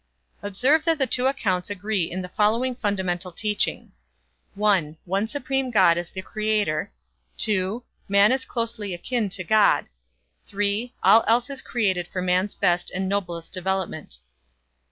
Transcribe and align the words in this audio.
Observe 0.41 0.83
that 0.83 0.97
the 0.97 1.05
two 1.05 1.27
accounts 1.27 1.69
agree 1.69 2.09
in 2.09 2.23
the 2.23 2.27
following 2.29 2.73
fundamental 2.73 3.31
teachings: 3.31 4.03
(1) 4.55 4.97
One 5.05 5.27
supreme 5.27 5.69
God 5.69 5.95
is 5.95 6.09
the 6.09 6.23
Creator; 6.23 6.91
(2) 7.37 7.83
man 8.09 8.31
is 8.31 8.43
closely 8.43 8.95
akin 8.95 9.29
to 9.29 9.43
God; 9.43 9.89
(3) 10.47 10.91
all 11.03 11.23
else 11.27 11.51
is 11.51 11.61
created 11.61 12.07
for 12.07 12.19
man's 12.19 12.55
best 12.55 12.89
and 12.89 13.07
noblest 13.07 13.53
development. 13.53 14.17